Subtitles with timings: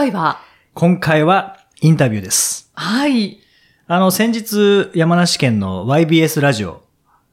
[0.00, 0.40] 回は？
[0.72, 2.70] 今回はインタビューです。
[2.74, 3.38] はい
[3.86, 6.84] あの、先日、山梨県の YBS ラジオ、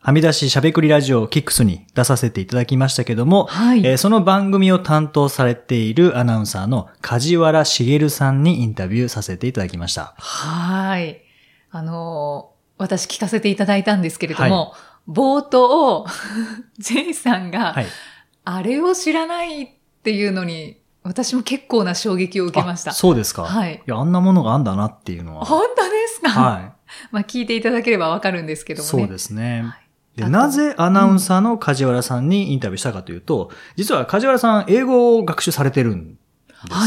[0.02, 10.14] はみ出ししゃべくりラジオキックスに出させていただきましたけども、はいえーその番組を担当されているアナウンサーの梶原茂さんにインタビューさせていただきました。
[10.18, 11.22] はい。
[11.72, 14.74] あのー私聞かせていただいたんですけれども、
[15.10, 16.06] 冒頭、
[16.78, 17.88] ジェイさんが、はい。
[18.44, 19.70] あれを知らないっ
[20.04, 20.78] ていうのに、
[21.08, 22.92] 私も結構な衝撃を受けました。
[22.92, 23.44] あそうですか。
[23.44, 25.46] はいいや、あんなものがあんだなっていうのは。
[25.46, 26.74] 本当ですか、は
[27.12, 28.76] まあ聞いていただければわかるんですけい。
[28.76, 28.90] どもね。
[28.90, 29.66] そうですね。
[30.16, 36.20] で、あとなぜアナウンサーの梶原さんにインタビューしたかというと、実は梶原さん、英語を学習されてるんで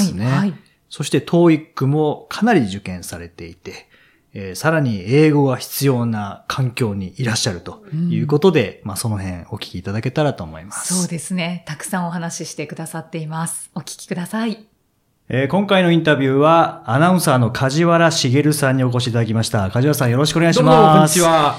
[0.04, 0.24] すね。
[0.26, 0.38] はい。
[0.38, 0.54] はい。
[0.88, 3.88] そして、TOEIC もかなり受験されていて、
[4.32, 10.94] えーさらに英語が必要な環境にいらっしゃるということで、まあその辺お聞きいただけたらと思います。
[10.94, 11.64] そうですね。
[11.66, 13.70] たくさんお話ししてくださっています。
[13.74, 14.64] お聞きください。
[15.28, 19.70] えー今回のインタビューは、アナウンサーの梶原茂さんにお越しいただきました。
[19.70, 21.18] 梶原さんよろしくお願いしどうも、こんます。
[21.18, 21.26] にち。
[21.26, 21.56] は。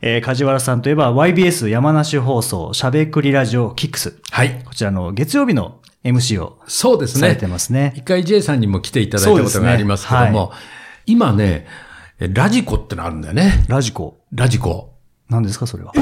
[0.00, 4.14] えー梶原さんといえば YBS 山梨放送しゃべくりラジオキックス。
[4.30, 4.62] はい。
[4.64, 7.46] こちらの月曜日の MC をそうですねされて。
[7.46, 7.92] ますね。
[7.96, 10.52] 一回 J さんにも来ていただいたことがありますけどそうも、
[11.06, 11.66] 今ね、
[12.18, 13.64] ラジコってのあるんだよね。
[13.68, 14.20] ラジコ。
[14.32, 14.94] ラジコ。
[15.28, 15.92] 何ですかそれは？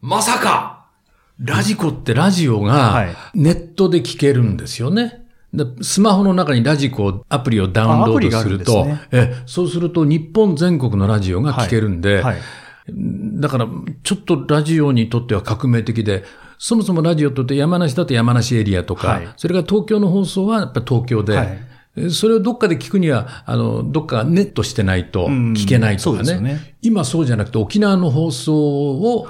[0.00, 0.86] まさか
[1.38, 5.24] ラジコってラジオはいがネットで聞けるんですよね。
[5.52, 12.36] でスマホの中にラジコアプリをダウンロードするがあるんですねと、えそうすると日本全国のラジオが聞けるんで、はい。
[13.40, 13.66] だから、
[14.02, 16.24] ちょっとラジオにとっては革命的で、
[16.58, 21.73] そもそもラジオとって山梨だと山梨エリアとか、はいそれから東京の放送はやっぱ東京で、はいえ
[22.10, 26.74] それをどっかで聞くには、あの、どっかネットしてないと聞けないとかうんそうですね。
[26.82, 29.26] 今そうじゃなくて沖縄の放送を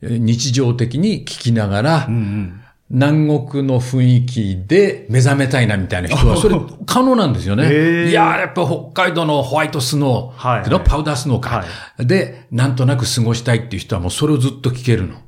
[0.00, 2.60] 日常的に聞きながら、うんうん。
[2.88, 6.56] 南国の雰囲気で目覚めたいなみたいな人は、 それ
[6.86, 8.08] 可能なんですよね。
[8.08, 11.64] いやー、やっぱ北海道のホワイトスノー、はいパウダースノーか、
[11.98, 15.14] はで、なんとなく過ごしたいっていう人はもうそれをずっと聞けるの。
[15.14, 15.18] っ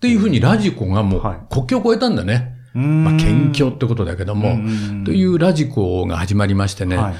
[0.00, 2.57] ていうふうにラジコがもうはい国境を越えたんだね。
[2.78, 6.96] んまあ、県境ってことだけどもん、というラジコが始まりましてね。
[6.96, 7.14] はい。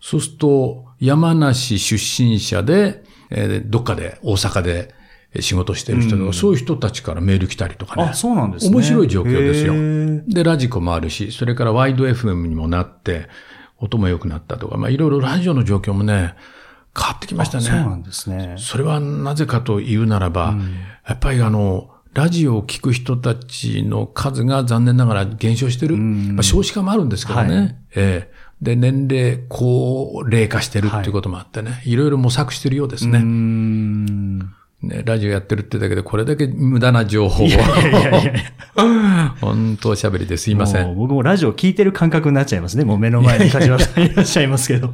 [0.00, 4.94] そうすると、山梨出身者で、えーどっかで大阪で
[5.40, 8.04] 仕事してる人とか、そういう人たちからメール来たりとかね。
[8.10, 8.74] あ、そうなんですね。
[8.74, 9.74] 面白い状況ですよ
[10.26, 13.28] で、ラジコもあるし、それからワイド FM にもなって、
[13.78, 16.34] 音も良くなったとか、まあいろいろラジオの状況もね、
[16.96, 17.64] 変わってきましたね。
[17.64, 18.56] そうなんですね。
[18.58, 20.56] それはなぜかというならば、
[21.06, 25.96] やっぱりあの、ラジオを聞く人たちの数が残念ながら減少してる。
[25.96, 27.56] まあ、少子化もあるんですけどね。
[27.56, 33.20] はいええで、年齢高齢化してるっていうこともあってね、い、ろいろ模索してるようですね。
[34.82, 37.46] ね、ラジオやってるってだけでこれだけ無駄な情報を。
[37.46, 38.32] いやいやいや
[39.40, 40.82] 本当おしゃべりですいませ。
[40.82, 42.84] ん僕もラジオ聞いてる感覚になっちゃいますね。
[42.84, 44.92] もう目の前に梶原さんいらっしゃいますけど。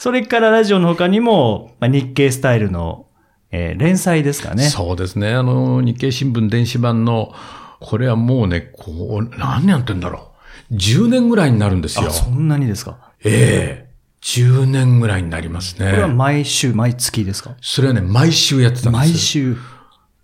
[0.00, 3.06] それからラジオの他にも、まあ、日経スタイルの、
[3.52, 4.64] えー連載ですかね。
[4.68, 5.34] そうですね。
[5.34, 7.32] あの、日経新聞電子版の、
[7.80, 10.30] これはもうね、こう、何年やってんだろ
[10.70, 10.74] う。
[10.74, 12.10] 10年ぐらいになるんですよあ、。
[12.10, 12.98] そんなにですか？
[13.24, 13.90] ええ
[14.22, 15.90] 10年ぐらいになりますね。
[15.90, 17.56] これは毎週、毎月ですか？
[17.60, 19.56] それはね、毎週やってたんです毎週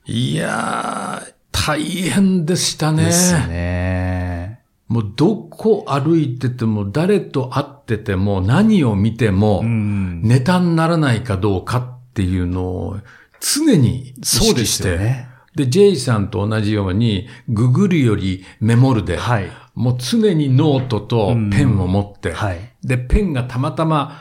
[0.06, 3.06] いやー、大変でしたね。
[3.06, 4.60] ですね。
[4.88, 10.22] もうどこ歩いてても、誰と会ってても、何を見ても、うん。
[10.22, 12.96] ネタにならないかどうかっていうのを
[13.40, 15.28] 常にそうで意識して、ね。
[15.54, 19.50] で、 J さんと同じように、ググるよりメモるで、はい。
[19.74, 22.72] もう常にノートとペンを持って、はい。
[22.82, 24.18] で、ペンがたまたま、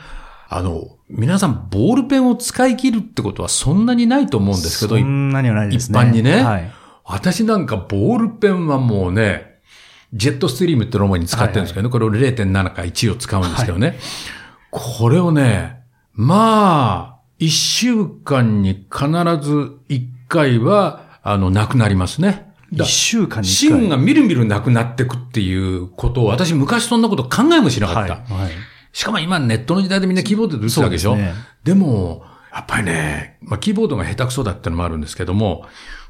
[0.48, 5.98] あの、皆さん、ボールペンを使い切るってことはそんなにないと思うんですけど、そんなにはないですね。
[5.98, 6.70] 一般にねはい。
[7.04, 9.60] 私なんかボールペンはもうね、
[10.12, 13.98] ジェットストリームってロマに使ってるんですけどね、これを0.7か1を使うんですけどね。
[14.70, 15.80] これをね、
[16.12, 19.08] まあ、一週間に必
[19.40, 22.52] ず一回は、あの、なくなりますね。
[22.72, 28.14] 一週間に一芯がみるみるなくなってくっていうことを、私昔そんなこと考えもしなかった。
[28.14, 28.44] はい。
[28.44, 28.52] はい。
[28.92, 31.34] しかも今ネットの時代でみんなキーボードで打つわけでしょですね
[31.64, 35.66] でも、やっぱりね、まあ、キーボードが下手くそだってのもあるんですけども、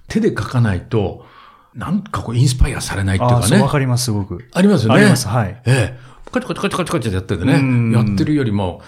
[0.06, 1.26] 手で書かないと、
[1.74, 3.60] なんかこうインスパイアされないっていうかね。
[3.60, 4.48] わかります、すごく。
[4.52, 5.00] ありますよね。
[5.00, 5.60] あります、はい。
[5.66, 5.98] ええ。
[6.30, 7.92] カチカチカチカチカチやっててねうん。
[7.92, 8.82] やってるよりも、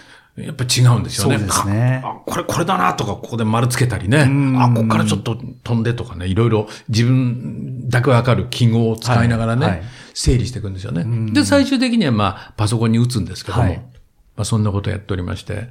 [0.45, 1.39] やっぱ違うんですよね。
[1.39, 4.25] そうですねかあ、これ、これだなとか、ここで丸つけたりね。
[4.25, 6.27] んあ、ここからちょっと飛んでとかね。
[6.27, 9.83] いろいろ自分だけわかる記号を使いながらね、はいはい
[10.19, 11.05] 整理していくんですよね。
[11.05, 15.69] んで、最終的にはまあ、パソコンに打つんですけども、はいまあ、そんなことやっておりまして、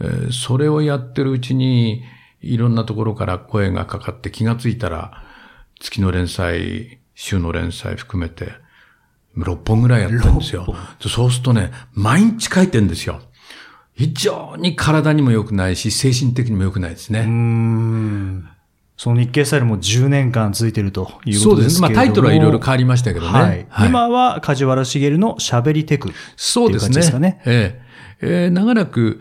[0.00, 2.02] えーそれをやってるうちに、
[2.42, 5.24] いろんなところから声がかかって気がついたら、
[5.80, 8.52] 月の連載、週の連載含めて、
[9.36, 10.66] 6本ぐらいやってるんですよ。
[11.00, 13.22] そうするとね、毎日書いてるんですよ。
[14.00, 17.20] 非常に体にも良くないし、精神的にも良くないですね。
[17.20, 18.48] うーん。
[18.96, 21.88] その日経スタイルも10年間続いているというそうですね。
[21.88, 21.94] ことですけれども。
[21.96, 23.66] まあタイトルはいろいろ変わりましたけどね。
[23.68, 23.88] はい。
[23.88, 26.12] 今は梶原茂の喋りテク。
[26.34, 26.88] そうですね。
[26.88, 27.80] っていうですかねえ
[28.22, 29.20] ええー長らく、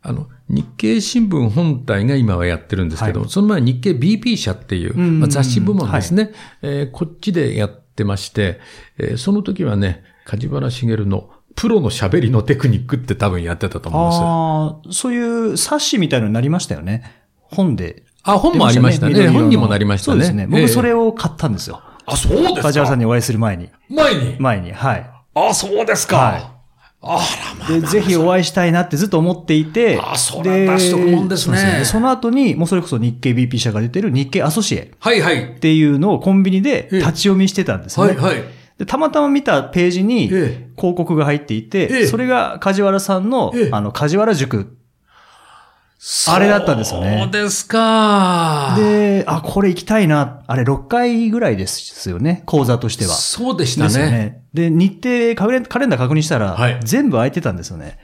[0.00, 6.30] あの、日経新聞本体が今はやってるんですけど、はいその前日経 BP 社っていう、んまあ、雑誌部門ですね、
[6.62, 8.60] えーこっちでやってまして、
[8.96, 14.26] えーその時はね、梶原茂のプロの喋りのテクニックって多分やってたと思うんですよ。
[14.26, 17.02] ああ、そういう冊子みたいなのになりましたよね。
[17.40, 18.04] 本で。
[18.22, 19.28] あ、本もありましたね。
[19.28, 20.16] 本にもなりましたね。
[20.16, 20.42] そうですね。
[20.44, 21.80] ええ僕それを買ったんですよ。
[22.04, 23.70] あ、そうですか梶原さんにお会いする前に。
[23.88, 24.36] 前に？
[24.38, 24.72] 前に。
[24.72, 25.10] はい。
[25.34, 26.16] あ、そうですか。
[26.16, 26.56] はい
[27.08, 27.20] あ
[27.58, 30.00] らまで、ぜひお会いしたいなってずっと思っていて。
[30.02, 35.58] あそれは出しとくもんですねそうでその後に、もうそれこそ日経 BP 社が出てる日経アソシエはいはいっ。
[35.58, 38.16] ていうのをコンビニで立ち読みしてたんですよね。
[38.16, 38.44] はいはい。
[38.78, 44.76] でたまたま見たページにえ広告が入っていて、ええそれが梶原さんの、ええあの、梶原塾。
[46.28, 48.74] あれだったんですよねそうですか。
[48.76, 50.42] で、あ、これ行きたいな。
[50.46, 53.14] あれ6回ぐらいですよね、講座としては。
[53.14, 54.10] そうでしたね。
[54.10, 54.42] ね。
[54.52, 57.98] で、日程カレン、カレンダー確認したら、はい全部空いてたんですよね。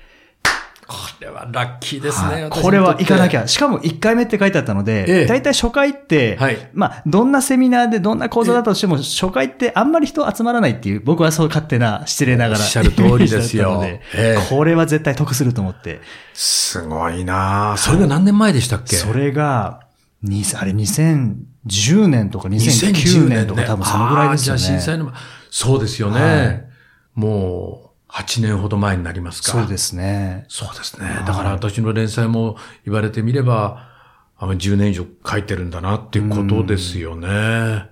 [0.92, 2.42] これはラッキーですね。
[2.42, 3.44] はいこれは行かなきゃ。
[3.44, 3.48] ゃ。
[3.48, 12.60] しかも1回目って書いてあったのええで、大体初回って、はいまあ、どんなセミナーでどんな講座だとしても、初回ってあんまり人集まらないっていう、僕はそう勝手な、失礼ながら。
[12.60, 16.00] おっしゃる通りですよ ええこれは絶対得すると思って。
[16.34, 18.96] すごいなそれが何年前でしたっけ？
[18.96, 19.80] それが、
[20.22, 24.60] にあれ2010年とか2009年とか多分そのぐらいですよね。
[24.60, 25.14] じゃあ震災の前、
[25.50, 26.20] そうですよね。
[26.20, 26.72] はい
[27.14, 29.52] もう、8年ほど前になりますか。
[29.52, 30.44] そうですね。
[30.48, 31.08] そうですね。
[31.26, 33.88] だから私の連載も言われてみれば、
[34.36, 37.86] あの10年以上書いてるんだなっていうことですよね。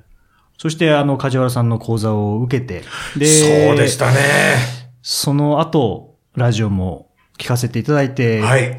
[0.59, 2.85] そして、あの、梶原さんの講座を受けて、
[3.17, 4.19] で、そうでしたね。
[5.01, 7.09] その後、ラジオも
[7.39, 8.77] 聞かせていただいて、はい。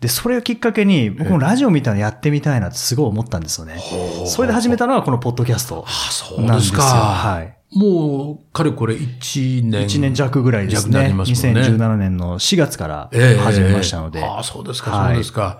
[0.00, 3.78] で、それをきっかけに、僕もラジオみたいなのやってみたいなってすごい思ったんですよね。
[4.26, 6.76] それで始めたのがこのポッドキャストあ、そうなんですよ。
[6.76, 6.82] ですか。
[6.82, 7.56] はい。
[7.74, 9.86] もう、かれこれ1年。
[9.86, 11.08] 1年弱ぐらいです弱になね。
[11.08, 14.18] りますね2017年の4月からええ始めましたので。
[14.18, 15.58] ええああ、そうですか、はいそうですか。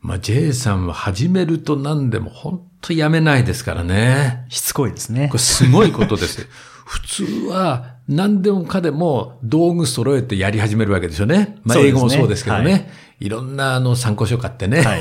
[0.00, 4.44] まあ、J さんは始めると何でも本当やめないですからね。
[4.48, 5.38] しつこいですねこれ。
[5.40, 6.46] すごいことです。
[6.86, 11.56] 普通は何でもかでも道具揃えてやり始めるわけですよね。
[11.64, 12.72] まあ、英語もそうですけどね。
[12.72, 12.86] はい
[13.20, 14.80] い、ろんなあの参考書買ってね。
[14.82, 15.00] はい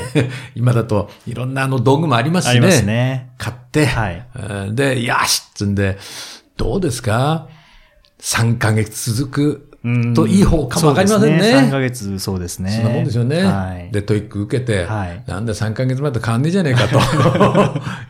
[0.55, 2.57] 今だといろんなあの道具もありますしね。
[2.57, 3.29] ありますね。
[3.37, 5.97] 買って、はいうんで、よしっつんで、
[6.57, 7.47] どうですか
[8.19, 11.55] ?3 ヶ月続くうんといい方かもわかりませんね。
[11.55, 12.71] 3ヶ月、そうですね。
[12.71, 13.43] そんなもんですよね。
[13.43, 13.91] はい。
[13.91, 16.99] で、 TOEIC 受けて、はいなんで3ヶ月前と変わんねえじゃねえかと。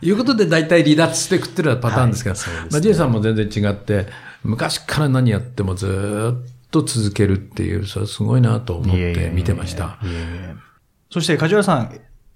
[0.04, 4.06] いうことで大体離脱していくっていうのはパターンですけど、はいねまあ、J さんも全然違って、
[4.42, 6.36] 昔から何やってもずーっ
[6.70, 9.98] と続けるっていう、それすごいなと思って見てました。
[11.10, 11.92] そして、梶原さん、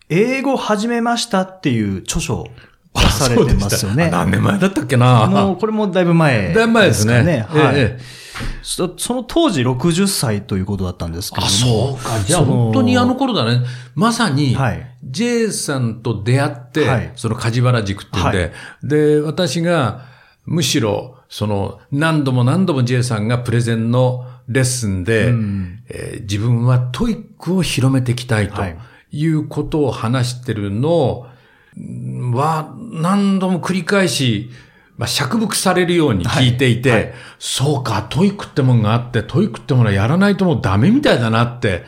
[0.08, 2.48] 英語始めましたっていう著書を
[2.94, 4.04] 出されてますよね。
[4.06, 7.22] あ何年前だったっけなもう、これもだいぶ前だいぶ前ですね。
[7.24, 7.64] ですかね。
[7.64, 7.78] はい。
[7.78, 8.22] ええ
[8.62, 11.48] そその当時60歳ということだったんですけども。
[11.48, 12.18] そうか。
[12.20, 13.64] じゃあ本当にあの頃だね。
[13.94, 18.50] まさにはい、J さんと出会って、はいその梶原塾っていうんで、は
[18.82, 20.06] で、私が、
[20.44, 28.76] むしろ、その、何度も何度も J さんがプレゼンのレッスンで、うんえー自分は TOEIC を広めていきたいとはい
[29.10, 31.26] いうことを話してるのを
[31.76, 34.50] は、何度も繰り返し、
[34.98, 41.84] まあ、折伏されるように聞いていて、はいはいそうか、 TOEIC ってもんがあって、 TOEIC ってものはやらないともうダメみたいだなって、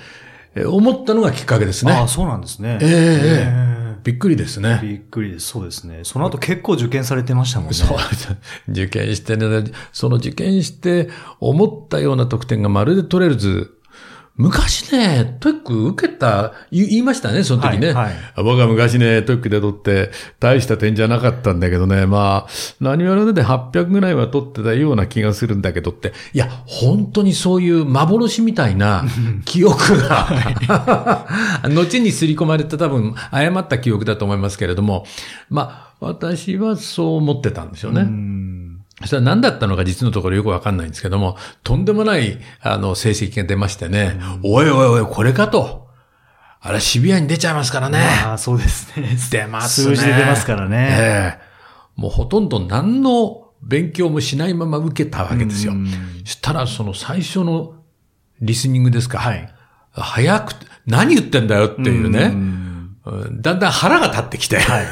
[0.56, 1.92] えー思ったのがきっかけですね。
[1.92, 2.78] ああ、そうなんですね。
[2.80, 3.74] えええええ
[4.04, 4.80] びっくりですね。
[4.82, 5.48] びっくりです。
[5.48, 6.00] そうですね。
[6.02, 7.74] その後結構受験されてましたもんね。
[7.74, 7.98] そう。
[8.68, 11.08] 受験してね、その受験して
[11.40, 13.73] 思ったような得点がまるで取れず、
[14.36, 17.92] 昔ね、 TOEIC 受けた、言いましたね、その時ね。
[17.92, 18.14] はいはい。
[18.38, 20.10] 僕は昔ね、 TOEIC で取って、
[20.40, 22.50] 大した点じゃなかったんだけどね、まあ、
[22.80, 29.04] 何やらで後800ぐらいは取ってたような気がするんだけどって、いや、本当にそういう幻みたいな
[29.46, 31.26] 記憶が、
[31.62, 35.06] 後に刷り込まれた多分、誤った記憶だと思いますけれども、
[35.48, 37.90] まあ、私はそう思ってたんですよね。
[37.90, 38.04] う
[39.04, 45.88] んそれは何だったのか実のところよくわかんないんですけども、とんでもない、あの、成績が出ましてね、おいおいおい、これかと。
[46.60, 47.98] あれ、シビアに出ちゃいますからね。
[48.24, 49.16] ああ、そうですね。
[49.30, 49.96] 出ますね。
[49.96, 50.88] 数字で出ますからね。
[50.90, 51.54] ええ
[51.96, 55.76] もうほとんど何の勉強もしないまま受けたわけですよう。
[55.76, 55.86] ん
[56.24, 57.74] そしたら、その最初の
[58.40, 59.18] リスニングですか。
[59.18, 59.48] はい。
[59.92, 62.28] 早くて、何言ってんだよっていううね。
[62.28, 64.58] んうんだんだん腹が立ってきて。
[64.58, 64.86] はい。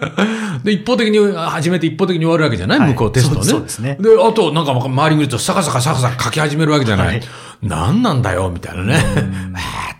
[0.64, 3.44] で、一方的に始めて一方的に終わるわけじゃない、はい向こうテストね。
[3.44, 7.06] そうですねで、あと、なんか周り見ると、サカサカサカサカ書き始めるわけじゃない。
[7.06, 7.22] はい
[7.62, 8.94] 何なんだよ、みたいなね。
[8.94, 9.04] わーっ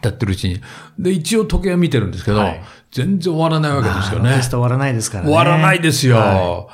[0.00, 0.60] てやってるうちに。
[0.98, 4.42] で、一応時計は見てるんですけど、はい全然終わらないわけですよねテ。
[4.42, 5.30] スト終わらないですからね。
[5.30, 6.16] 終わらないですよ。
[6.16, 6.66] は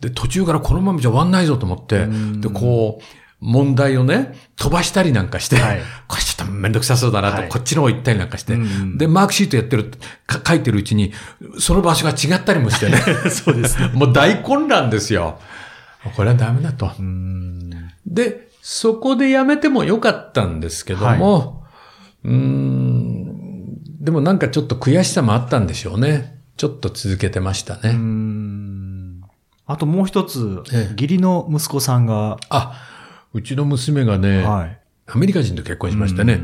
[0.00, 2.06] で、途中からこのままじゃ終わんないぞと思って、
[2.40, 3.04] で、こう、
[3.40, 9.92] 問題をね、飛ばしたりなんかして、はい これちょっとめんどくさそうだなと、はいこっちの方行ったりなんかして、うんで、マークシートやってる、
[10.26, 11.12] か書いてるうちに、
[11.58, 12.98] その場所が違ったりもしてね。
[13.30, 13.90] そうですね。
[13.94, 15.38] もう大混乱ですよ。
[16.16, 16.92] これはダメだと。
[16.98, 17.70] うん
[18.06, 21.64] で、そこでやめてもよかったんですけども、
[22.24, 26.40] うーん、でもなんかちょっと悔しさもあったんでしょうね。
[26.56, 27.90] ちょっと続けてましたね。
[27.90, 29.22] うん
[29.66, 32.74] あともう一つええ、義理の息子さんが、あ、
[33.34, 34.80] うちの娘がね、はい。
[35.06, 36.40] アメリカ人と結婚しましてね。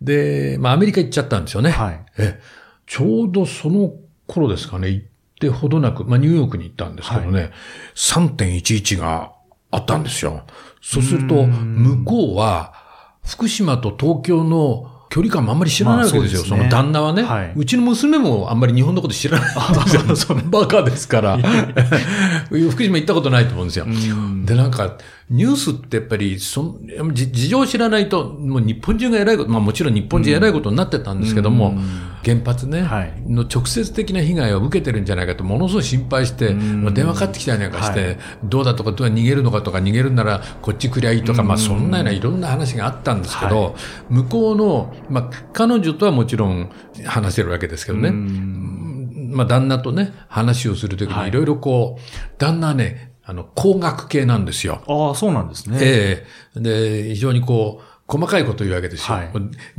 [0.00, 1.70] で、まあアメリカ行っちゃったんですよね。
[1.70, 2.04] はい。
[2.18, 2.40] え
[2.86, 3.92] ちょうどその
[4.26, 5.06] 頃ですかね、行っ
[5.38, 7.50] てほどなく、まあニューヨークに行ったんですけどね、
[7.94, 9.32] 3.11が
[9.70, 10.44] あったんですよ。
[10.80, 12.74] そうすると、向こうは、
[13.24, 16.42] 福島と東京の距離感もあんまり知らないわけですよ。
[16.42, 16.64] そまあそすね。
[16.64, 17.52] の旦那はね、はい。
[17.56, 20.36] うちの娘もあんまり日本のこと知らないんですよ。
[20.50, 21.38] バカですから。
[22.48, 23.84] 福島行ったことないと思うんですよ。
[23.86, 24.44] うん。
[24.44, 24.96] で、なんか、
[25.30, 26.76] ニュースってやっぱり、そ
[27.12, 31.74] 事情を知らないと、もう日本中が偉いこと、まあもちろん日本人偉いことになってたんですけども、
[32.22, 33.12] 原発ね、はい。
[33.26, 36.82] の直接的な被害を受けてるんじゃないかと、ものすごい心配して、ん。
[36.82, 38.18] まあ電話かかってきたりなんかして、はい。
[38.44, 43.72] どうだとか、どうだ逃げるのかとか、逃げるならこっち来りゃいいとか、まあそんなようないろんな話があったんですけど、は
[44.10, 46.70] 向こうの、まあ彼女とはもちろん
[47.06, 49.30] 話せるわけですけどね、うん。
[49.34, 51.24] まあ、旦那とね、話をするときはい。
[51.24, 54.82] にいろいろこう、旦那はね、あの、工学系なんですよ。
[54.86, 55.78] ああ、そうなんですね。
[55.80, 56.60] ええ。
[56.60, 59.16] で、非常にこう、細かいことを言うわけですよ。
[59.16, 59.30] はい。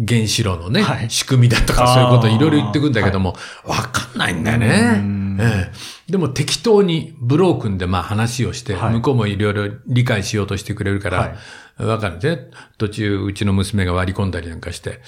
[0.05, 1.09] 原子炉のね、はい。
[1.09, 4.93] 仕組みだとかそういうことをいろいろ言ってくんだけども、わ、かんないんだよね。
[4.97, 5.37] うん。
[5.39, 5.71] え
[6.07, 6.11] え。
[6.11, 8.93] でも適当にブロークンでまあ話をして、はい。
[8.93, 11.35] 向こうもいろいろ理解しようとしてくれるから、
[11.77, 12.51] わ、かるんですね。
[12.77, 15.01] 途中、うちの娘が割り込んだりなんかして、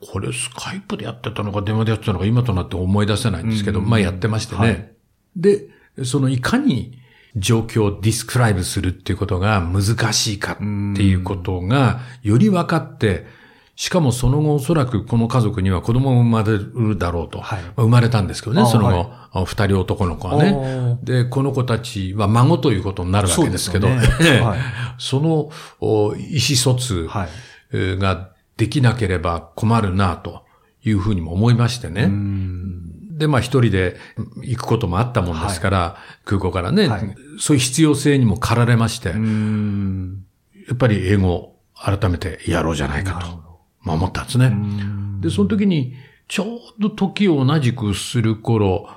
[0.00, 4.60] これスカイプでやってたのか電話でやってたのか今となって思い出せないんですけど、まあやってましてね。
[4.60, 4.90] はい
[5.36, 5.68] で、
[6.04, 6.98] そのいかに
[7.36, 10.62] 状況をディスクライブするっていうことが難しいかって
[11.02, 13.26] いうことがより分かって、
[13.80, 17.40] しかもその後おそらくこの家族には子供が生まれるだろうと。
[17.40, 17.62] はい。
[17.62, 18.92] まあ生まれたんですけどね、あそのは
[19.32, 20.98] 後、あ二人男の子はね。
[21.02, 24.40] で、この子たちは孫ということになるわけですけど、そね。
[24.44, 24.58] はい。
[24.98, 25.48] その
[25.80, 27.08] お意思疎通
[27.72, 30.44] ができなければ困るなと
[30.84, 32.02] いうふうにも思いましてね。
[32.02, 33.16] うん。
[33.16, 33.96] で、まあ一人で
[34.42, 35.96] 行くこともあったもんですから、
[36.26, 37.16] 空港からね、はい。
[37.38, 40.24] そういう必要性にも駆られまして、うん。
[40.68, 43.49] やっぱり英語を改めてやろうじゃないかと、
[43.82, 44.52] まあ思ったんですね。
[45.20, 45.94] で、その時に、
[46.28, 48.88] ちょうど時を同じくする頃、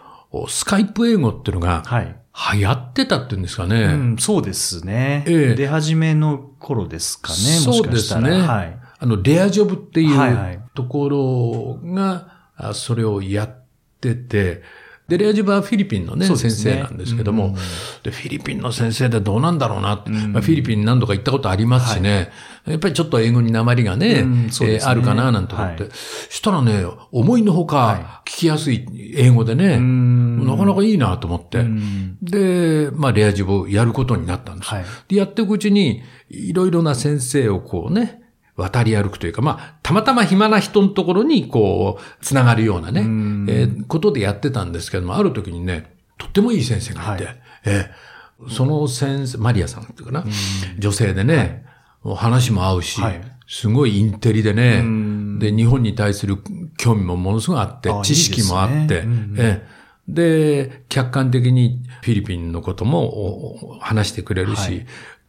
[0.47, 2.15] スカイプ英語っていうのがはい。
[2.53, 3.83] 流行ってたっていうんですかね。
[3.83, 5.23] うん、そうですね。
[5.27, 8.27] ええ出始めの頃ですかね、もしそうかしたら。
[8.27, 8.47] ですね。
[8.47, 8.79] はい。
[8.97, 13.55] あの、レアジョブっていうところが、あそれをやっ
[14.01, 14.63] てて、
[15.13, 16.35] で、レアジョブはフィリピンのね、ね。
[16.35, 17.53] 生なんですけども、うん。
[18.03, 20.33] で、フィリピンの先生でどうなんだろうなって、うん。
[20.33, 22.31] まあ、フィリピン何度か行ったことありますしね、
[22.65, 24.49] やっぱりちょっと英語に鉛がね、うんね。
[24.61, 25.91] えーあるかななんて思って、はい。
[26.29, 30.45] したらね、思いのほかは聞きやすい英語でね、ん。
[30.45, 32.17] なかなかいいなと思って、うん。
[32.21, 34.69] で、まあ、レアジョブをやることになったんです。
[34.69, 34.85] はい。
[35.09, 38.22] で、やっていくうちに、いろいろな先生をこうね、
[38.55, 43.45] 渡り歩くというか、まあ、たまたま暇な人のところに、こう、つながるようなね、うん。
[43.49, 47.37] えーことでやってたんですけども、ある時にね、とってもいい先生がいて、はい。
[47.65, 48.13] えー
[48.49, 50.25] その先生、マリアさんっていうかな、
[50.77, 51.65] 女性でね、
[52.03, 53.21] もう話も合うし、はい。
[53.47, 55.39] すごいインテリでね、ん。
[55.39, 56.37] で、日本に対する
[56.77, 59.57] 興味もものすごいあってあ、知識もあって、いい
[60.07, 64.85] で客観的にフィリピンのこともお話してくれるし、はい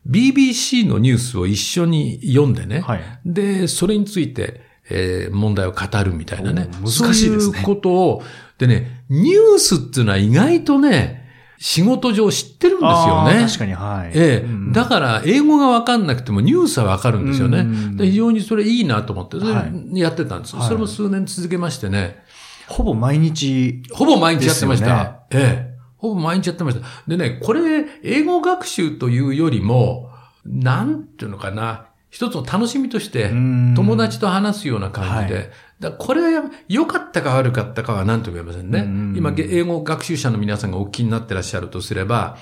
[0.08, 6.68] BBC のニュースを一緒に読んでね、はいで、それについて、えー問題を語るみたいなね。
[6.82, 8.23] お難しいですねそういうことを、
[8.58, 11.25] でね、ニュースっていうのは意外とね、
[11.58, 13.46] 仕事上知ってるんですよね。
[13.46, 14.11] 確かに、はい。
[14.14, 17.61] ええうんだから、英語がわかんなくてもニュースはわかるんですよね。
[17.61, 22.23] うんで非常にそれいいなと思って、それはやってたんです、はいそれも数年続けましてね。
[22.68, 23.82] ほぼ毎日。
[23.92, 25.25] ほぼ毎日やってました。
[25.30, 25.74] ええ。
[26.04, 26.87] ほぼ毎日やってました。
[27.08, 30.11] でね、これ、英語学習というよりも、
[30.44, 35.44] なんていうのかな、一つの楽しみとして、友友達と話すような感じで、は
[35.80, 38.80] だこれは良かったか悪かったかは何とも言えませんね。
[38.80, 42.37] うん今、英語学習者の皆さんがお聞きになってらっしゃるとすれば、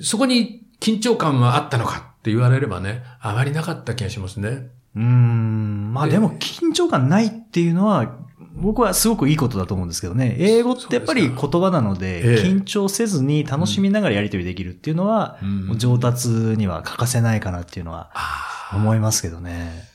[0.00, 4.68] そこに緊張感はあったのかって言われればね、あまりなかった気がしますね。
[4.96, 5.92] うーん。
[5.94, 8.16] まあででも緊張感ないっていうのは、
[8.54, 10.36] 僕はすごくいいことだと思うんですけどね。
[10.38, 19.88] 英語ってやっぱり言葉なので、ええ緊張せずに楽しみながらやり取りできるっていうのは、うん上達には欠かせないかなっていうのはあ思いますけどね。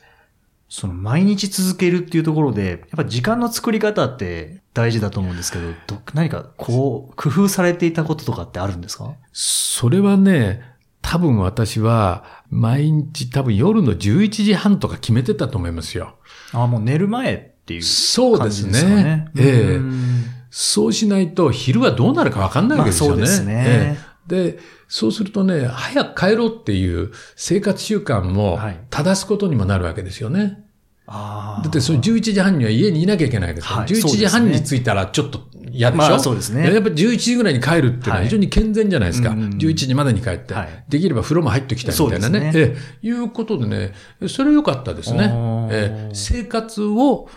[0.67, 9.13] その毎日続けるっていうところで、やっぱ時間の作り方って大事だと思うんですけど、ど何かこう、工夫されていたこととかってあるんですか？
[9.31, 10.61] それはね、
[11.01, 16.15] 多分私は、毎日多分夜の11時半とか決めてたと思いますよ。
[16.51, 19.31] あもう寝る前っていうそうです感じですかねね。。
[19.37, 19.43] え
[19.73, 19.75] え。
[19.77, 20.23] うん
[20.57, 23.23] そうしないと昼はどうなるかわかんないわけですよね。
[23.23, 23.65] まあそうですね。
[23.67, 23.97] え
[24.29, 24.53] え。
[24.53, 28.79] で、そうするとね、早く帰ろうっていう生活習慣もはい。
[28.89, 30.63] 正すことにもなるわけですよね。
[31.07, 31.63] あー。
[31.63, 36.73] だってその11時半には家にいなきゃいけないですから、はい11時半に着いたらちょっと嫌でしょ、まあそうですね。
[36.73, 38.25] やっぱり11時ぐらいに帰るっていうのははい。
[38.25, 39.31] 非常に健全じゃないですか。
[39.31, 40.85] うんうん11時までに帰って、はい。
[40.87, 42.39] できれば風呂も入ってきたみたいなね。
[42.39, 43.07] そうですええ。
[43.07, 43.93] いうことでね、
[44.29, 45.29] それ良かったですね。
[45.71, 46.09] え。
[46.13, 47.27] 生活を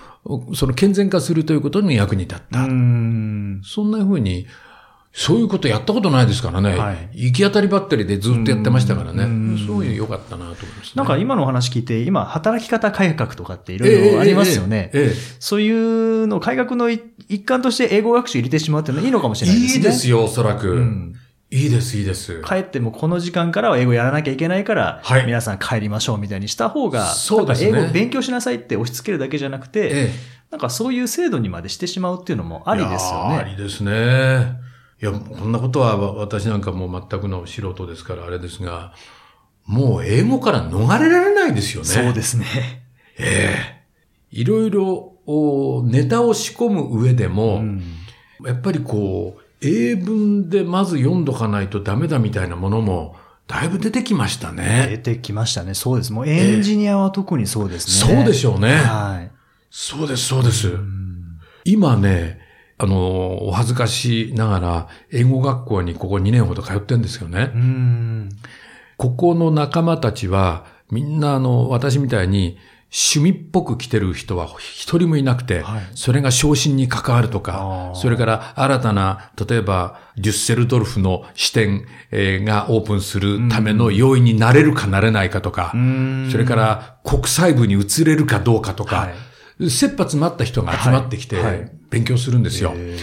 [0.55, 2.65] その健全化するということに役に立った。
[2.65, 3.61] うん。
[3.65, 4.47] そんな風に、
[5.13, 6.77] そういうことやったことないですからね。
[6.77, 9.25] はい行き当たりばったりでずっとやってましたからね。
[9.25, 10.93] うんそういうの良かったなと思います、ね。
[10.95, 14.91] なんか今のお話聞いて、今、働き方改革とかっていろいろありますよね。
[14.93, 19.79] えええええそういうの、改革の一一環として英語学習入れてしまうっていうのはいいのかもしえれないですね。
[19.79, 20.71] いいですよ、おそらく。
[20.71, 21.15] うん。
[21.51, 22.43] いいです、いいです。
[22.43, 30.11] 帰ってもこの時間からは英語やらなきゃいけないから、はい皆さん帰りましょうみたいにした方が、そうですね英語勉強しなさいって押し付けるだけじゃなくて、ええ。
[30.51, 33.57] なんかそういう制度にまでしてしまうっていうのもありですよいやーありね。
[33.57, 34.61] ですね。
[35.01, 38.93] いや、こんなことはわ私なんかもう全くの素人ですからあれですが、
[39.65, 41.89] もう英語から逃れられないですよね。
[41.89, 42.47] そうですね。
[43.19, 43.79] ええ
[44.31, 47.83] いろいろおネタを仕込む上でも、うん
[48.45, 53.17] やっぱりこう、英文でまず読んどかないとダメだみたいなものも、
[53.47, 54.89] だいぶ出てきましたね。
[54.91, 55.75] 出てきましたね。
[55.75, 56.13] そうです。
[56.13, 58.15] もうエンジニアは特にそうですね。
[58.15, 58.75] そうでしょうね。
[58.75, 59.31] はい。
[59.71, 60.69] そうです、そうです。
[60.69, 61.09] うん
[61.65, 62.41] 今ね、
[62.79, 67.53] あの、お恥ずかしながら、英語学校にここ2年ほど通ってるんですよね。
[67.55, 68.29] うん。
[68.97, 72.57] ここの仲間たちは、みんなあの、私みたいに、
[72.91, 89.15] 趣味っぽく来てる人は一人もいなくて、はいそれが昇進に関わるとあかー、それから新たな、例えば、デュッセルドルフの支店えーがオープンするための要因になれるかなれないかとか、うんそれから国際部に移れるかどうかとか、はい
[89.61, 92.73] 切羽詰まった人が集まってきてはいはい、勉強するんですよ。
[92.77, 92.97] え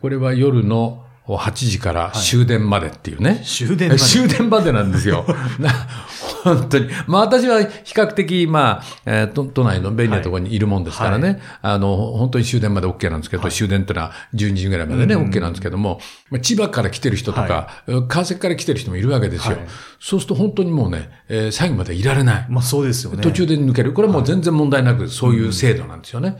[0.00, 3.42] これは夜の8時から終電までっていうね。
[3.44, 4.00] ー終電まで。
[4.02, 5.24] 終電までなんですよ。
[6.44, 6.88] な本当に。
[7.06, 11.40] まあ私は比較的、まあ、えー都都内の便利なところにいるもんですからね。
[11.62, 16.00] はあの、本当に終電まで OK なんですけど、終電ってのは12時ぐらいまでね、うん OK なんですけども、
[16.30, 17.68] まあ、千葉から来てる人とか、
[18.08, 19.56] 川崎から来てる人もいるわけですよ。
[19.56, 19.66] はい
[20.02, 22.46] そうすると本当にもうね、えー最後までいられない。
[22.48, 23.22] まあそうですよね。
[23.22, 23.92] 途中で抜ける。
[23.92, 26.38] これはもう全然問題なく、そういう制度なんですよね。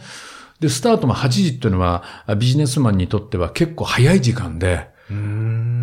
[0.60, 2.04] で、スタートも8時っていうのは、
[2.38, 5.39] ビジネスマンにとっては結構早い時間で、うーん。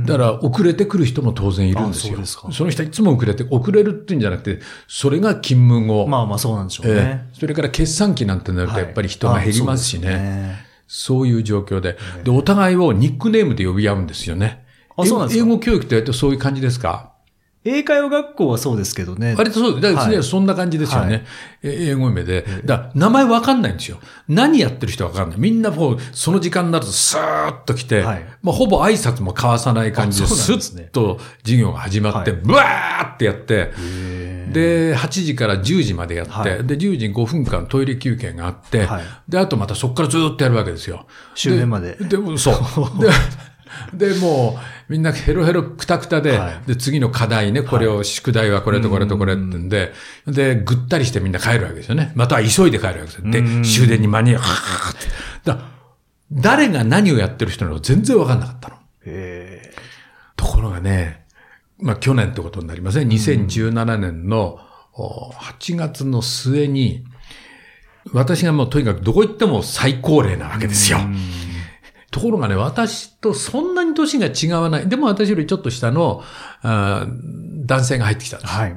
[0.08, 2.17] だから遅れてくる人も当然いるんですよ。
[2.22, 6.08] あそすかの人はいつも遅れて、遅れるっていうんじゃなくて、それが勤務後。
[6.08, 6.93] まあまあそうなんでしょうね。
[6.96, 10.08] ええそれから決算期なんてなるとやっぱり人が減りますしね。
[10.10, 11.98] はいあそういう状況で。
[12.24, 14.63] で、お互いをニックネームで呼び合うんですよね。
[14.96, 17.12] あそうなんですか英語教育ってやるとそういう感じですか？
[17.67, 19.36] 英会話学校はそうですけどね。
[19.38, 21.13] 割とそう、だからはいそんな感じですよね。
[21.13, 21.25] はい
[21.63, 22.45] え英語名で。
[22.65, 23.99] だ名前わかんないんですよ。
[24.27, 25.39] 何やってる人わかんない。
[25.39, 33.71] みんなもう、その時間になるとスーッと来て、はいまあ、ほぼ挨拶も交わさない感じで、スッと授業が始まって、はいブワーってやって、
[34.51, 41.08] で、8時から10時までやって、はいで、10時に5分間トイレ休憩があって、はいで、あとまたそこからずーっとやるわけですよ。
[41.36, 41.95] 終電まで。
[41.95, 42.56] で、もそう。
[43.93, 49.93] で、で、もう、みんなヘロヘロクタクタで、はいで、次の課題ね、これを、宿題はこれとこれとこれってんで、
[50.25, 52.12] で、ぐったりしてみんな帰るわけですよね。
[52.15, 53.32] または急いで帰るわけですよ。
[53.32, 54.41] で、うん終電に間に合う。
[55.43, 55.60] だ
[56.32, 58.75] 誰が何をやってる人なのか全然わかんなかったの。
[59.06, 59.73] へ
[60.36, 61.25] ところがね、
[61.80, 63.06] まあ去年ってことになりますね。
[63.06, 64.60] 2017年の
[64.93, 67.06] お8月の末に、
[68.13, 70.99] 私がもうとにかくどこ行っても最高齢なわけですよ。
[72.12, 74.88] ところがね、私とそんなに年が違わない。
[74.88, 76.24] でも私よりちょっと下の
[76.62, 78.54] あー男性が入ってきたんです。
[78.54, 78.76] はい。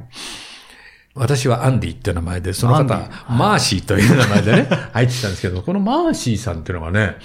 [1.15, 7.17] 私はアンディっていう名前で、その方、アンディマーシーという名前でね、 入ってきたんですけど、このマーシーさんっていうのがね、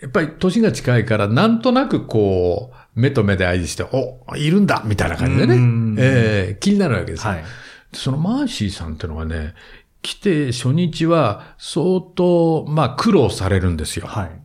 [0.00, 7.30] やっぱり年が近いから、なんとなくこう、目と目で合図して、お、いるんだみたいな感じでねうん、ええ気になるわけですよ。
[7.32, 7.44] はい。
[7.92, 9.54] そのマーシーさんっていうのはね、
[10.02, 14.06] 来て初日は相当、まあ苦労されるんですよ。
[14.06, 14.41] はい。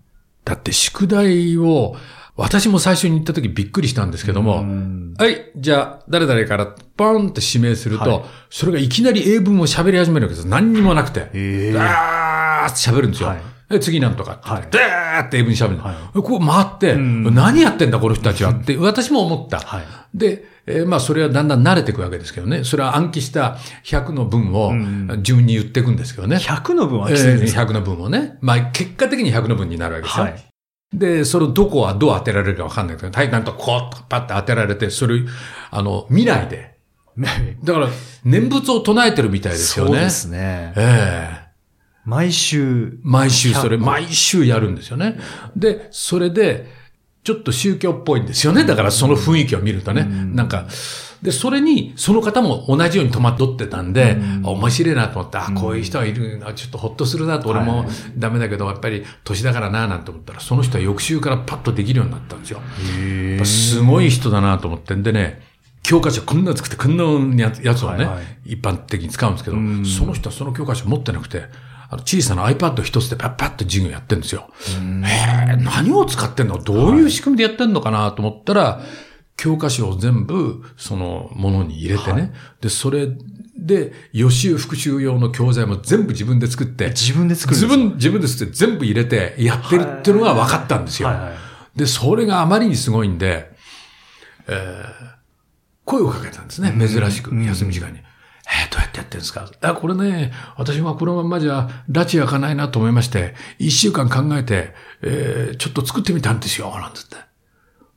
[0.48, 1.98] だって宿題を、
[2.38, 10.48] 私も最初に行った時びっくりしたんですけども、うんはい、じゃあ、誰々からポンって指名すると、はいそそれがいきなり英文を喋り始めるわけです。
[10.48, 11.30] 何にもなくて。
[11.34, 13.30] ええダーって喋るんですよ。
[13.30, 14.50] はいえ次なんとかって。
[14.50, 15.84] はいダーって英文喋るの。
[15.84, 19.60] はいこう回って、ん何やってんだこの人たちはって、私も思った。
[19.60, 22.64] はいで、えーまあそれはだんだん慣れていくわけですけどね。
[22.64, 26.38] それは暗記した100の文をん順に言っていくんですけどね。
[26.38, 27.58] 100の分はえーきついです。
[27.58, 28.38] 100の文をね。
[28.42, 30.26] まあ結果的に100の文になるわけですよ。
[30.26, 30.48] はい。
[30.94, 35.20] で、それをどこはどう当てられるかわかんないけど、はい、なんとこう、パッて当てられて、それ、
[35.70, 36.78] あの、未来で。
[37.64, 37.90] だから、
[38.24, 39.92] 念仏を唱えてるみたいですよね。
[39.92, 40.74] そうですね。
[40.78, 41.47] ええ
[42.08, 45.20] 毎週、毎週それ、100毎週やるんですよね。
[45.58, 46.66] で、それで、
[47.26, 48.64] ちょっと宗教っぽいんですよね。
[48.64, 50.08] だからその雰囲気を見るとね。
[50.34, 50.68] なんか、
[51.22, 57.86] で、それに、その方も同じように戸惑ってたんで、あ面白いなと思って、あ、こういう人がいるな、ちょっとほっとするなと、俺も
[58.18, 62.62] ダメだけど、やっぱり年だからな、なんて思ったら、その人は翌週からパッとできるようになったんですよ。
[63.44, 65.42] すごい人だなと思ってんでね、
[65.84, 66.96] 教科書こんな作って、こん
[67.36, 68.54] なやつをね、はいはい。
[68.54, 74.50] 一般的に使うんですけど、その人はその教科書持ってなくて、あの小さな iPad 一つでパッパッと授業やってるんですよ。
[75.04, 76.58] へえ、何を使ってんの？
[76.58, 78.82] どういう仕組みでやってんのかなと思ったら、
[79.36, 82.34] 教科書を全部、そのものに入れてね。
[82.62, 83.08] で、それ
[83.58, 91.10] で、予習復習用の教材も全部自分で作って、自分で作る自分、自分で作って全部入れてやってるっていうのが分かったんですよ。
[91.10, 91.38] はいはい
[91.78, 93.56] で、それがあまりにすごいんで、
[94.48, 95.18] えー
[95.86, 96.74] 声をかけたんですね。
[96.78, 98.00] 珍しく、休み時間に。
[98.50, 99.50] えーどうやってやってるんですか？
[99.62, 107.16] あ、これね、私はこのまんまじゃ、拉致開かないなと思いまして、一週間考えて、えーちょっと作ってみたんですよ、なんつって。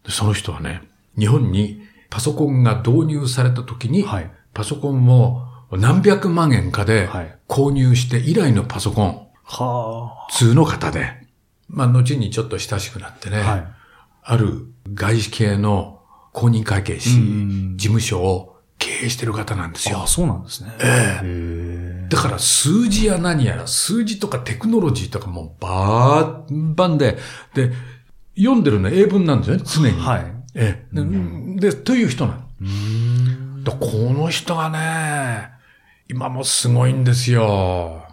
[0.05, 0.83] でその人はね、
[1.19, 11.27] 日本にパソコンが導入された時に、はいパソコンを何百万円かではい購入して以来のパソコン、は普通の方で、
[11.69, 13.51] まあ、後にちょっと親しくなってね、あ。
[13.51, 13.67] はい。
[14.23, 16.01] ある外資系の
[16.33, 18.50] 公認会計士、うん事務所を
[19.01, 20.07] 経営してる方なんですよあ、。
[20.07, 20.73] そうなんですね。
[20.81, 27.19] ええへだから数字や何やら、数字とかテクノロジーとかもうバーバンで、
[27.55, 27.71] で、
[28.37, 30.01] 読んでるの英文なんですよね、常に。
[30.01, 30.25] はい。
[30.55, 31.05] ええ。
[31.61, 33.63] で、でという人なの。
[33.63, 35.51] だこの人がね、
[36.09, 38.05] 今もすごいんですよ。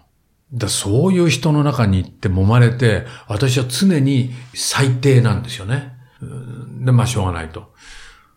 [0.53, 5.93] だそういう人の中に行って揉まれて、私は常に最低なんですよね。
[6.21, 7.73] うんで、まあしょうがないと。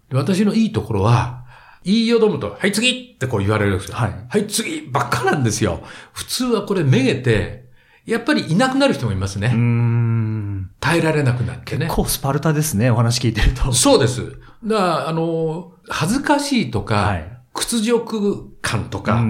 [0.08, 1.39] で私のいいところは、
[1.84, 3.96] 言いよどむと、はい次ってこう言われるんですよ。
[3.96, 5.82] はいはい次ばっかなんですよ。
[6.12, 7.68] 普通はこれめげて、
[8.06, 9.48] やっぱりいなくなる人もいますね。
[9.48, 10.70] うーん。
[10.80, 11.86] 耐えられなくなってね。
[11.86, 13.72] 結構スパルタですね、お話聞いてると。
[13.72, 14.32] そうです。
[14.64, 19.22] だから、あの、恥ずかしいとか、はい屈辱感とか、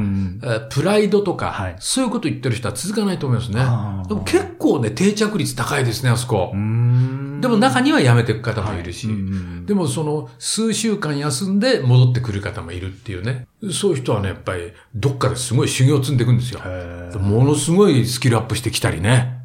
[0.69, 3.57] プライドとか、はいそういうこと言ってる人は続かないと思いますね。
[4.09, 6.59] でも結構ね、定着率高いですね、あそこうー。
[6.61, 13.47] んでも中には辞めていく方もいるし、はいうんでもその数週間休んで戻ってくる方もいるっていうね。
[13.71, 16.61] そういう人はね、やっぱりどっかですごい修行を積んでいくんですよ。
[17.21, 19.39] ものすごいスキルアップしてきたりね。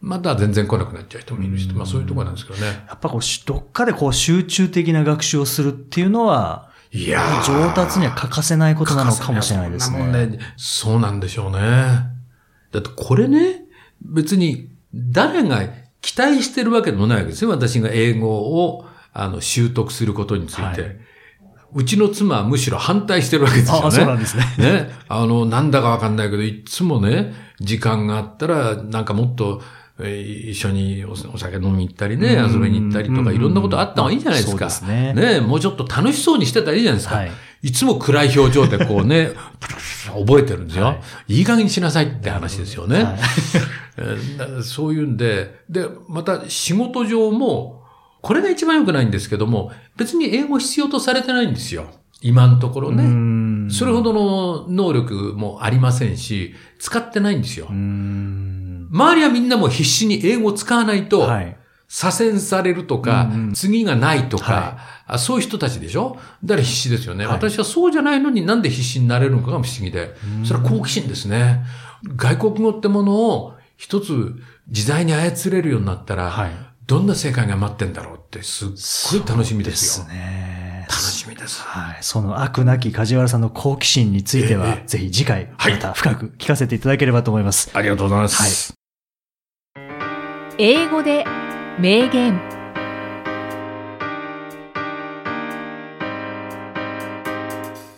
[0.00, 2.66] また全然来なくなっちゃう人もいるし、まあそういうところなんですけどね。
[2.66, 10.26] やっぱこうし、どっかでこう集中的な学習をするっていうのは、いやー上達には欠かせないことなのかもしれないですそんなもんね。
[10.26, 10.38] ね。
[10.56, 11.60] そうなんでしょうね。
[12.72, 13.62] だってこれね、
[14.02, 15.62] 別に誰が
[16.00, 17.50] 期待してるわけでもないわけですよ。
[17.50, 20.82] 私が英語をあの習得することについて。
[20.82, 20.96] はい
[21.72, 23.86] うちの妻はむしろ反対してるわけですよね。
[23.86, 24.44] あそうなんですね。
[24.58, 24.90] ね。
[25.08, 29.62] あの、なんだかわかんないけど、いつもね、時間があったら、なんかもっと、
[30.00, 34.70] えー一緒におお酒飲み行ったりね、うん遊びに行ったりとか、いろんなことあった方がいいじゃないですか。
[34.70, 37.16] そうですねもうちょっと楽しそうにしてたらいいじゃないですか。
[37.16, 37.30] はい
[37.62, 39.32] い、つも暗い表情でこうね、
[40.18, 40.92] 覚えてるんですよ、は
[41.28, 41.40] いい。
[41.42, 43.04] い加減にしなさいって話ですよね。
[43.04, 43.16] はい
[44.00, 47.82] えーだそういうんで、で、また仕事上も、
[48.22, 51.86] これが一番良くないんですけども、別に英語必要とされてないんですよ。
[52.22, 53.04] 今のところね。
[53.04, 57.66] んそれほどの能力もありませんし、使ってないんですよ。
[57.68, 61.56] 周りはみんなもう必死に英語を使わないと、はい。
[61.88, 66.16] 左遷されるとか、うんうん次がないとか、はあ、そういう人たちでしょ？
[66.44, 70.14] だから必死ですよね、はい私はそうじゃないのになんで必死になれるのかが不思議で。
[70.44, 71.64] それは好奇心ですね。
[72.16, 74.34] 外国語ってものを一つ
[74.68, 76.50] 自在に操れるようになったら、はい
[76.86, 78.68] どんな世界が待ってんだろうってすっ
[79.20, 80.04] ごい楽しみですよ。
[80.06, 80.84] そうね。
[80.88, 81.62] 楽しみです。
[81.62, 81.98] はい。
[82.00, 87.70] その悪なき梶原さんの好奇心については、ええぜひ次回、はいまた深く聞かせていただければと思います。
[87.72, 88.74] ありがとうございます。
[90.58, 91.24] 英語で
[91.78, 92.59] 名言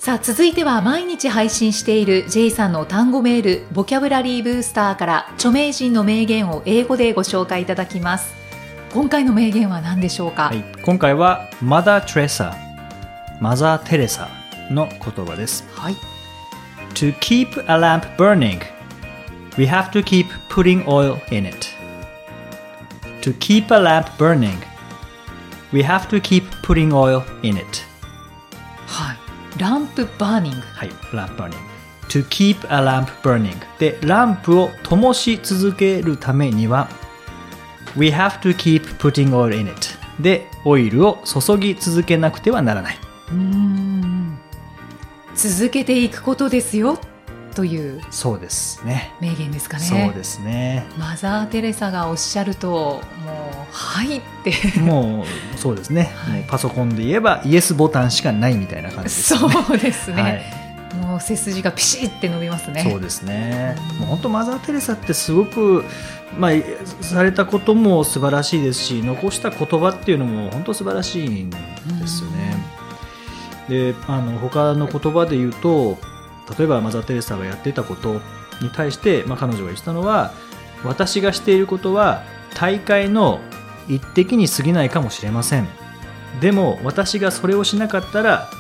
[0.02, 8.34] さあ続いては毎日配信している J さんの単語メールボキャブラリーブースターから著名人の名言を英語でご紹介いただきます
[8.92, 12.56] 今回の名言は何でしょうか、はい、今回はマザー・テレサ、
[13.40, 14.28] マザー・テレサ
[14.72, 15.64] の言葉です。
[15.76, 15.94] はい、
[16.94, 18.60] To keep a lamp burning,
[19.56, 21.68] we have to keep putting oil in it.
[23.20, 24.58] To keep a lamp burning,
[25.72, 27.64] we have to keep putting oil in it.
[28.88, 29.21] はい、
[29.58, 30.60] ランプバーニング。
[30.60, 31.72] はい、ランプバーニング。
[32.08, 33.56] To keep a lamp burning.
[33.78, 36.88] で、ランプを灯し続けるためには、
[37.96, 39.88] We have to keep putting oil in it.
[40.20, 42.98] で、オイルを注ぎ続けなくてはならない。
[43.30, 44.38] うん
[45.34, 46.98] 続けていくことですよ
[47.54, 49.14] というそうですね。
[49.20, 50.86] 名言ですかねそうですね。
[50.98, 59.40] マザー・テレサがおっしゃるともう「はい」ってもう、そうですね、はいパソコンで言えば、イエスボタンしかないみたいな感じですね。
[59.70, 60.62] うですね、はい
[61.00, 63.76] もう背筋がピシッて伸びますねそうですね。
[63.98, 65.84] もう本当マザー・テレサってすごく、
[66.38, 66.50] まあ、
[67.00, 71.56] されたことも素晴らしいですし、残した言葉っていうのも本当素晴らしいんで
[72.06, 72.56] すよね。
[73.68, 75.98] で、あの、他の言葉で言うと、
[76.58, 78.20] 例えばマザー・テレサがやっていたこと
[78.60, 80.32] に対して、まあ、彼女が言ってたのは、
[80.84, 82.22] 私がしていることは
[82.54, 83.40] 大会の
[83.88, 85.68] 一滴に過ぎないかもしれません。
[86.40, 88.50] でも私がそれをしなかったら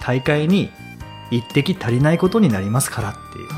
[0.00, 0.70] 大会に
[1.30, 3.48] 一滴足りないことになりますからっていう。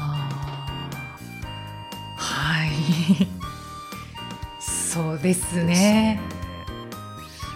[2.17, 3.29] はい
[4.61, 6.21] そうですね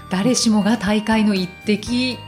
[0.09, 2.19] 誰しもが大会の一滴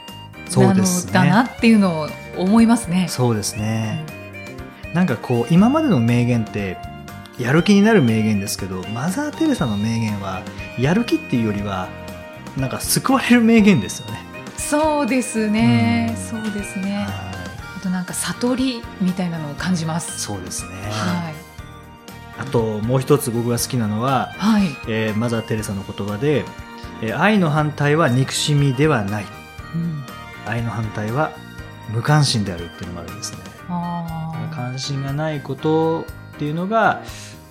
[0.54, 2.08] なのだなっていうのを
[2.38, 3.06] 思いますね。
[3.08, 4.04] そうですね。
[4.94, 6.78] なんかこう、今までの名言って、
[7.38, 10.42] やる気になる名言ですけど、マザー・テレサの名言は、
[10.78, 11.88] やる気っていうよりは、
[12.56, 14.18] なんか救われる名言ですよね。
[14.56, 16.42] そうですね、うん。
[16.42, 16.96] そうですね。
[16.96, 17.06] はい。
[17.78, 20.18] あとなんか悟りみたいなのを感じます。
[20.20, 20.70] そうですね。
[20.90, 21.34] はい。
[22.40, 24.76] あと、もう一つ僕が好きなのは、はい。
[24.88, 26.44] えーマザー・テレサの言葉で、
[27.02, 29.26] えー愛の反対は憎しみではない。
[29.74, 30.04] うん。
[30.44, 31.30] 愛の反対は
[31.88, 33.38] 無関心であるっていうのがあるんですね。
[34.54, 36.02] 関心がないこと
[36.34, 37.02] っていうのが、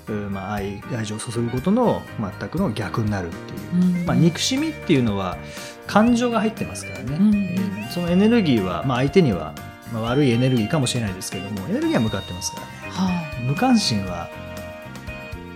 [0.07, 2.01] うんまあ、愛愛情を注ぐことの
[2.39, 4.05] 全くの逆になるっていう、うん。
[4.05, 5.37] まあ、憎しみっていうのは
[5.85, 7.35] 感情が入ってますからね、うん。
[7.35, 9.55] えーそのエネルギーは、まあ、相手には、
[9.93, 12.73] まあ、悪いエネルギーかもしれないですけどもエネルギーは向かってますからね。
[12.89, 13.43] はい。
[13.43, 14.29] 無関心は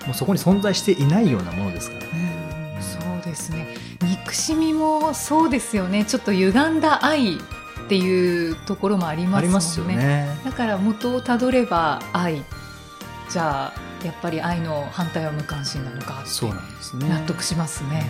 [0.06, 2.80] もうそこに存在していないようなものですからね。
[2.80, 3.68] そうですね。
[4.02, 6.06] 憎しみもそうですよね。
[6.06, 7.38] ちょっと歪んだ愛
[7.92, 9.98] っていうところもありますもんね。
[9.98, 10.40] ね。
[10.46, 12.42] だから元をたどれば愛。
[13.30, 17.10] じゃあやっぱり愛の反対は無関心なのかそうなんですね。
[17.10, 18.10] 納得しますね、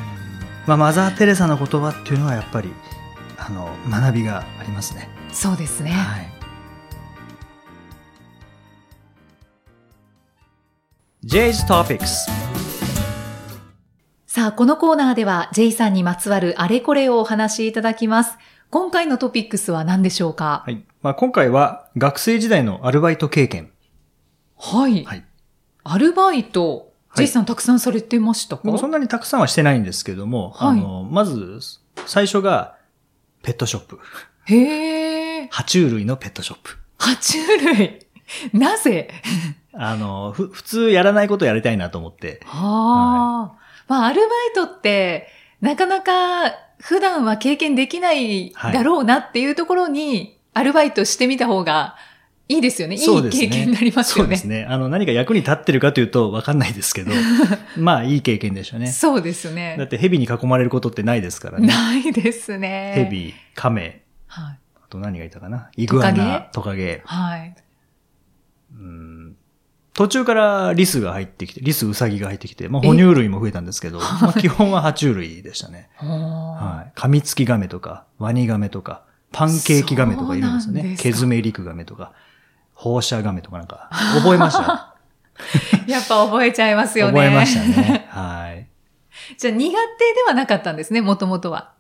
[0.68, 2.72] まあ、マザー・テレサの言葉っていうのはやっぱり
[3.40, 5.10] あの学びがありますね。
[5.32, 6.32] そうですね、はい。
[11.26, 12.30] J's Topics
[14.28, 18.38] さあこのコーナーでは J さんにまつわるあれこれをお話しいただきます
[18.72, 20.64] 今回のトピックスは何でしょうか？
[20.66, 20.82] はい。
[21.02, 23.70] まあ、今回は学生時代のアルバイト経験。
[24.58, 25.26] はい、はい。
[25.84, 26.78] アルバイト、
[27.10, 28.62] はい J さんたくさんされてましたか？
[28.64, 31.60] 僕そんなにたくさんはしてないんですけども、はいあの、まず、
[32.06, 32.78] 最初が
[33.44, 34.00] ペットショップ。
[34.46, 36.78] へえ爬虫類のペットショップ。
[36.98, 37.40] 爬虫
[37.76, 38.08] 類？
[38.58, 39.10] なぜ？
[39.74, 42.40] あの、ふ、普通やらないことやりたいなと思って。
[42.46, 45.28] はあ、まあ、アルバイトって、
[45.60, 46.14] なかなか
[46.82, 51.96] 普段は経験できないだろうなっていうところに、アルバイトしてみた方が
[52.50, 52.96] いいですよね。
[52.96, 54.28] いい経験になりますよね。
[54.28, 54.66] そうですね。
[54.68, 57.12] あの、何か役に立ってるかというとわかんないですけど、
[57.78, 58.88] まあ、いい経験でしょうね。
[58.88, 59.88] そうですだっね。
[59.88, 61.68] て蛇に囲まれることってないですからね。
[61.68, 62.94] ないですね。。
[63.10, 64.60] 蛇、亀、はい。
[64.84, 65.70] あと何がいたかな？
[65.78, 67.02] イグアナ、トカゲ？
[67.06, 67.56] はい。
[68.74, 69.21] うん
[70.02, 75.90] 途中からリスが入ってきて、リス、ウサギが入ってきて、まあ、哺乳類も増えたんですけど、 まあ、基本は爬虫類でしたね。
[75.98, 76.92] ははい。
[76.96, 80.96] カミツキガメとか、ワニガメとか、パンケーキガメとかいるんですよね。
[80.98, 82.14] ケズメリクガメとか、
[82.74, 84.96] 放射ガメとかなんか、覚えました？
[85.86, 85.86] い。
[85.92, 87.14] やっぱ覚えちゃいますよね。
[87.14, 88.08] 覚えましたね。
[88.10, 88.68] はい。
[89.38, 89.76] じゃあ苦手
[90.16, 91.74] ではなかったんですね、もともとは。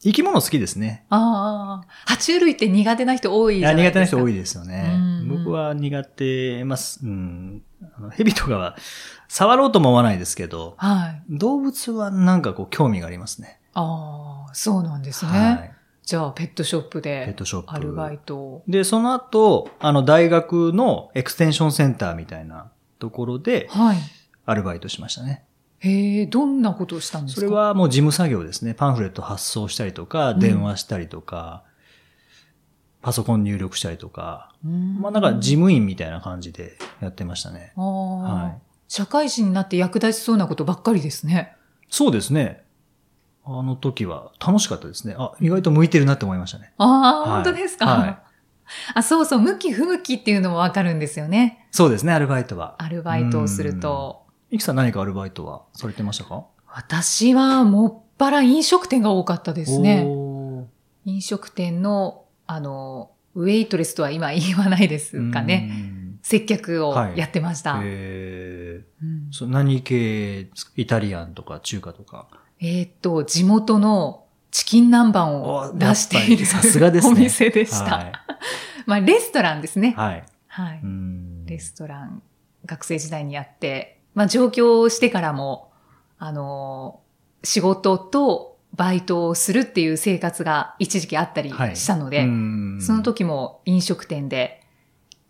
[0.00, 1.04] 生き物好きですね。
[1.10, 2.12] ああ。
[2.12, 3.90] 爬虫類って苦手な人多いじゃないですか。
[3.90, 5.28] 苦手な人多いですよねうん。
[5.44, 7.00] 僕は苦手ます。
[7.04, 7.62] うん。
[7.82, 8.76] あの蛇とかは、
[9.28, 11.22] 触ろうとも思わないですけど、はい。
[11.30, 13.60] 動物はなんかこう興味がありますね。
[13.74, 15.30] ああ、そうなんですね。
[15.30, 15.72] はい。
[16.02, 17.24] じゃあ、ペットショップで。
[17.26, 18.62] ペットショップアルバイトを。
[18.66, 23.98] で、その後、あの、大学のエクステンションセンターみたいなところで、はい。
[24.46, 25.44] アルバイトしましたね。
[25.80, 27.40] へえ、どんなことをしたんですか？
[27.42, 28.74] それ、はもう事務作業ですね。
[28.74, 31.62] パンフレット発送したりとか、うん電話したりとか、
[33.00, 37.72] パソコン入力したりとか、うんまあなんか事務員みたいな感じでやってましたね。
[37.76, 41.54] はい社会人になって役立ちそうなことばっかりですね。
[41.90, 42.64] そうですね。
[43.44, 45.14] あの時は楽しかったですね。
[45.18, 46.72] あ、意外と向いてるなって思いましたね。
[46.78, 48.18] ああ、はい本当ですか、はい
[48.94, 51.66] あ、そうそう、向き不向きっていうのもわかるんですよね。
[51.70, 52.76] そうですね、アルバイトは。
[52.78, 54.26] アルバイトをすると。
[54.50, 56.44] いきさん何かアルバイトはされてましたか？
[56.66, 60.06] 私はもっぱら飲食店が多かったですね。
[61.04, 65.68] 飲食店の、あの、ウェイトレスとは今言わないですかね。
[65.92, 67.80] うん接客をはいやってました。
[67.82, 72.26] えーうんそ何系イタリアンとか中華とか？
[72.60, 77.96] えーっと、地元のチキン南蛮を出しているさすがですねお店でした。
[77.98, 78.12] はい。
[78.84, 79.94] まあ、レストランですね。
[79.96, 80.24] はい。
[80.48, 80.80] はい。
[80.82, 82.20] うんレストラン、
[82.66, 85.70] 学生時代にやって、まあ上京してからも、
[86.18, 87.00] あの、
[87.44, 94.62] 仕事とバイトをするっていう生活が一時期あったりはいしたので、うんその時も飲食店で、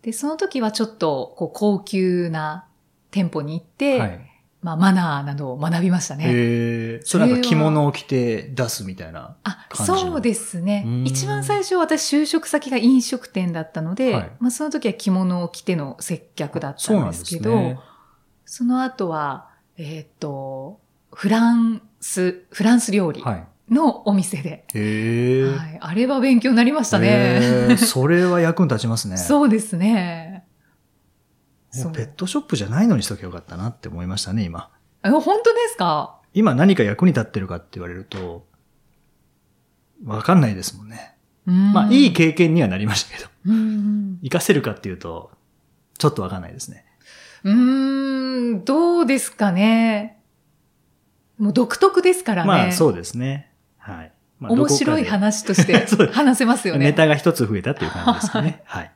[0.02, 2.66] で、その時はちょっとこう高級な
[3.10, 4.20] 店舗に行って、はい。
[4.60, 6.24] まあマナーなどを学びましたね。
[6.28, 9.36] えー、それなんか着物を着て出すみたいな。
[9.44, 10.84] あ、感じのそうですね。
[11.06, 17.78] 一番最初私就職先が飲食店だったので、はいまあその時は着物を着ての接客だったんですけど、ね。
[18.44, 20.80] その後は、えーっと、
[21.12, 23.46] フランス、フランス料理はい。
[23.74, 25.56] のお店で、へえー。
[25.56, 25.78] はい。
[25.80, 27.74] あれは勉強になりましたへね。
[27.74, 29.16] ーそれは役に立ちますね。
[29.18, 30.46] そうですね。
[31.72, 34.70] ペットショップじゃないのにしときゃよかったなって思いましたね、今。
[35.04, 36.16] え本当ですか？
[36.32, 38.46] 今何か役に立ってるかって言われると、
[40.04, 41.14] わかんないですもんね。
[41.44, 45.30] ままあ、いい経験にはなりましたけど、うん活かせるかっていうと、
[45.98, 46.84] ちょっとわかんないですね。
[47.44, 50.17] うーん、どうですかね。
[51.38, 52.48] もう独特ですからね。
[52.48, 53.52] まあ、そうですね。
[53.78, 54.12] はい。
[54.40, 56.86] まあ面白い話として 話せますよね。
[56.86, 58.62] ネタが一つ増えたっていう感じですかね。
[58.66, 58.90] はい。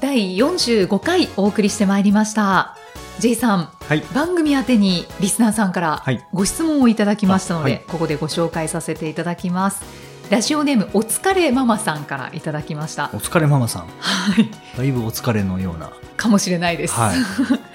[0.00, 2.76] 第45回お送りしてまいりました。
[3.20, 4.02] J さん、はい。
[4.14, 10.11] 番組宛てにリスナーさんからはいご質問をいただきましたので、あはいここでご紹介させていただきます。
[10.30, 13.18] ラジオネームお疲れママさんからいただきましたお。
[13.18, 13.86] 疲れママさん。
[13.98, 14.48] はい。
[14.78, 15.92] だいぶお疲れのような。
[16.16, 16.94] かもしれないです。
[16.94, 17.16] はい。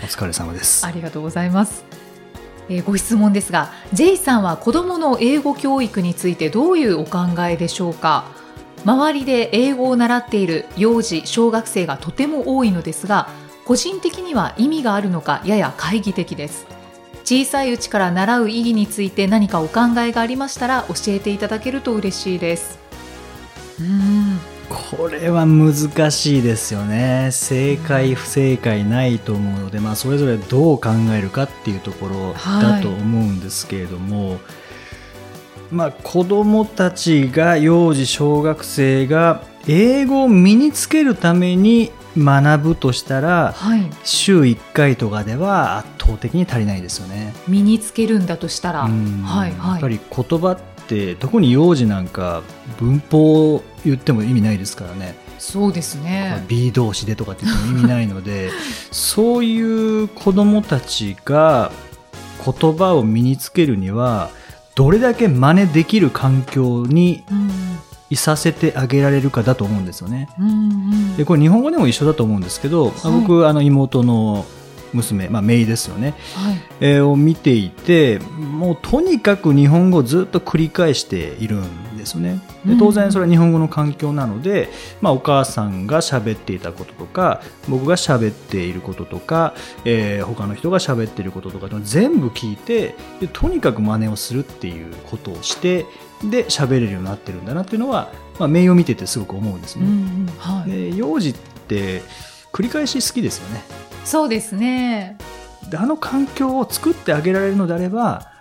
[0.04, 0.90] お疲れ様です あ。
[0.92, 1.84] りがとうございます。
[2.70, 8.26] えーご質問ですが、J さんは子供の英語教育についてどういうお考えでしょうか？
[8.86, 13.30] 周りで英語を習っている幼児、小学生がとても多いのですが、
[13.66, 16.66] 個人的には意味があるのかやや懐疑的です。
[17.30, 22.80] 小さいうちから習う意義について何かお考えがありましたら教えていただけると嬉しいです。
[23.82, 27.32] うーん、これは難しいですよね。
[27.34, 34.40] 正解、不正解ないと思うので、まあ、それぞれどう考えるかっていうところだと思うんですけれども、
[35.70, 43.90] まあ、子供たちが、幼児、小学生が、英語を身につけるために学ぶとしたら、はい。
[44.04, 47.34] 週1回とかでは圧倒的に足りないですよね。
[47.48, 52.44] 身につけるんだとしたら、うんはいはいやっぱり言葉って特に幼児なんか
[52.80, 56.44] 文法を言っても意味ないですからね、そうですね。
[56.48, 58.50] B 動詞でとかって言っても意味ないので
[58.92, 61.72] そういう子どもたちが
[62.44, 64.30] 言葉を身につけるには
[64.76, 67.52] どれだけ真似できる環境にうん
[68.10, 70.30] いさせてあげられるかだと思うんですよね。
[70.40, 71.18] うんうん。
[71.18, 72.94] でこれ日本語でも一緒だと思うんですけど、はい。
[73.22, 74.46] 僕あの妹の
[74.94, 76.14] 娘、まあ、メイですよね。
[76.36, 76.62] はい。
[76.80, 82.40] えーを見ていてもうとにかく日本語をずっと繰り返しているんですよね。
[82.66, 84.70] で当然それは日本語の環境なので、
[85.02, 89.54] まあ、お母さんが喋っていたこととか僕が喋っていることとか、
[89.86, 95.86] えー他の人が喋っていることとか全部聞いてでとにかく真似をするっていうことをして
[96.24, 99.86] で喋れるようになってるんだなっていうのは、まあ、メイを見ててすごく思うんですね。
[99.86, 100.72] うんうんはい。
[100.72, 102.02] で幼児って
[102.52, 103.64] 繰り返し好きですよね。
[104.04, 105.18] そうですね。
[105.70, 108.32] であの環境を作ってあげられるのであれば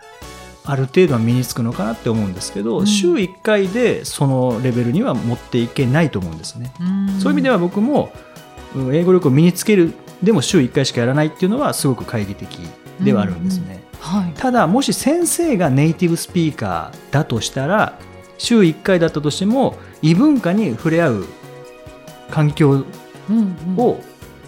[0.64, 8.12] ある程度は身につくのかなって思うんですけど、うん週1回でそのレベルには持っていけないと思うんですね、うんそういう意味では僕も
[8.74, 12.58] うん英語力を身につけるでも週1回しかやらないっていうのはすごく懐疑的
[13.00, 14.32] ではあるんですね、はい。
[14.34, 17.98] ただもし先生がネイティブスピーカーだとしたら
[18.38, 21.26] 週1回だったとしても異文化に触れ合う
[22.30, 22.84] 環境
[23.76, 24.00] を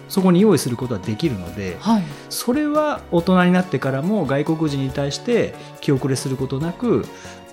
[0.07, 2.03] そこに用意することはできるので、はい。
[2.29, 7.05] それは大人になってからも外国人に対して気遅れすることなく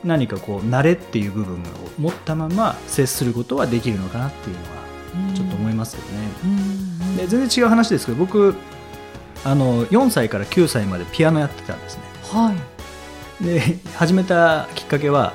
[0.04, 1.59] 何かこう慣れっていう部分を
[1.98, 4.62] 持ったまま接することはできるのかなっていうの
[5.30, 6.28] はちょっと思いますけどね。
[6.44, 8.54] うんで全然違う話ですけど僕
[9.47, 12.03] あの4歳から9歳までピアノやってたんですね。
[12.32, 12.53] は
[13.40, 13.44] い。
[13.44, 13.61] で
[13.94, 15.34] 始めたきっかけは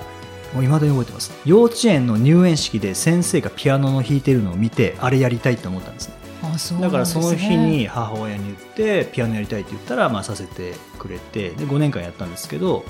[0.54, 1.32] もう未だに覚えてます。
[1.46, 6.16] 幼稚園の入園式で先生がピアノの弾いてるのを見てあれやりたいと思ったんですね。
[6.44, 12.84] あ、そうなだからその日に母親に言ってピアノやりたいって言ったら、まあ、させてくれてで5年間やったんですけど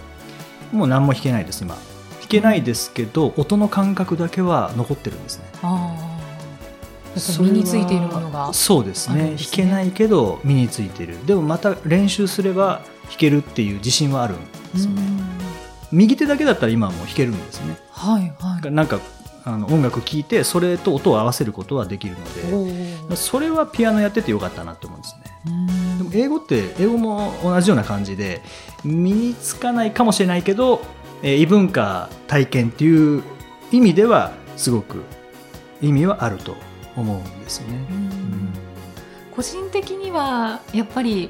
[0.71, 1.75] もう何も弾けないです今。
[1.75, 5.45] 弾けないですけど音の感覚だけは残ってるんですね。
[5.61, 5.90] あ
[7.39, 8.53] 身についているものが。
[8.53, 9.35] そうですね。
[9.37, 11.25] 弾けないけど身についてる。
[11.25, 14.37] でもまた練習すれば弾けるっていう自信はあるん
[14.73, 15.01] ですよね。
[15.01, 15.97] うん。
[15.97, 17.77] 右手だけだったら今はもう弾けるんですね。
[17.91, 18.71] はいはい。
[18.71, 18.99] なんか
[19.43, 22.15] あの音楽聴いてそれと音を合わせることはできる
[22.51, 23.15] のおでー。
[23.15, 25.31] それはピアノやっててよかったなって思うんですね。
[25.47, 25.97] うん。
[25.97, 28.41] でも英語って英語も同じような感じで
[28.83, 30.81] 身につかないかもしれないけど、
[31.23, 33.23] えー異文化体験っていう
[33.71, 35.03] 意味ではすごく
[35.81, 36.55] 意味はあると
[36.95, 37.85] 思うんですよね。
[37.89, 38.49] うん。
[39.35, 41.29] 個人的にはやっぱり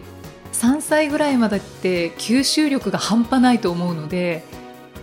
[0.53, 4.43] 3歳ぐらいまでって吸収力が半端ないと思うので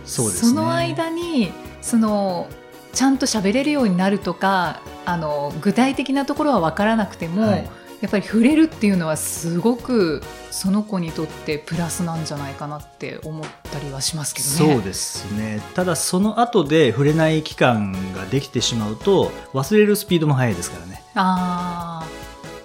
[0.05, 0.53] そうですね。
[0.53, 1.51] の間に
[1.81, 2.47] その
[2.93, 7.69] ちゃんと喋れるようになるとかあの具体的なところは分からなくても、はい
[8.01, 10.21] やっぱり触れるっていうのはすごく
[10.51, 14.75] その子にとってプラスなんじゃないかなって思ったりはしますけどね。
[14.75, 21.03] そうですねただその後で触れない期間ができてしまうと忘れるスピードも速いですからね。
[21.15, 22.07] ああ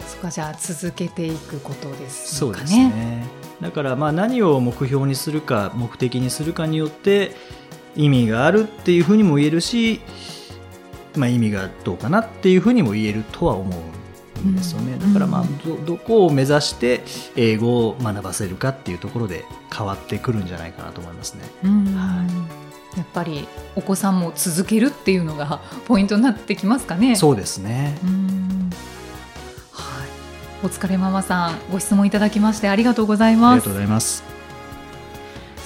[0.07, 2.89] そっかじゃあ続けていくことですそうですかね。
[2.91, 3.27] ね
[3.61, 7.35] だからまあ何を目標にするか目的にするかによって
[7.97, 10.01] 意味があるっていうふうにも言えるし、
[11.17, 14.04] まあ、意味がどうかなっていうふうにも言えるとは思うん
[14.53, 17.03] ですよね、うんだからまあうんどどこを目指して
[17.37, 19.45] 英語を学ばせるかっていうところで
[19.77, 21.45] 変わってくるんじゃないかなと思いますね。
[21.65, 22.25] うんは
[22.97, 27.17] やっぱりお子さんも続けるっていうのがポイントになってきますかね。
[27.17, 28.71] そうですねうん
[29.73, 30.67] はい。
[30.67, 33.73] お疲れママさんご質問いただきましてありがとうございありますがとう。
[33.73, 34.23] ございます。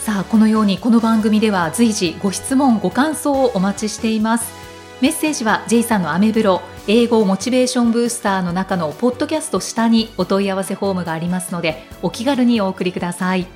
[0.05, 4.58] さあこのようにこの番組では随時ご質問ご感想をお待ちしています
[5.01, 13.47] メッセージは J さんのアメブロ英語モチベーションブースターの中のポッドキャスト下にお問い合わせフォームがありますのでお気軽にお送りください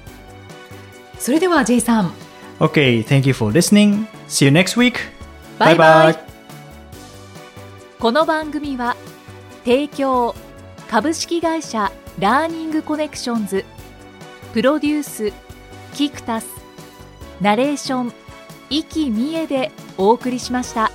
[1.18, 2.12] それでは J さん
[2.60, 4.06] Okay, thank you for listening.
[4.28, 4.94] See you next week.
[5.58, 6.16] Bye bye.
[7.98, 8.94] この番組は
[9.64, 10.36] 提供
[10.88, 11.90] 株式会社
[12.20, 13.64] ラーニングコネクションズ
[14.52, 15.32] プロデュース
[15.94, 16.46] キクタス
[17.40, 18.12] ナレーション
[18.70, 20.92] 生きみえでお送りしました。